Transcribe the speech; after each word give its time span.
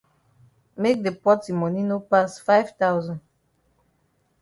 Make 0.81 0.99
the 1.03 1.11
pot 1.23 1.39
yi 1.47 1.53
moni 1.59 1.83
no 1.83 1.97
pass 2.09 2.39
five 2.47 2.67
thousand. 2.75 3.19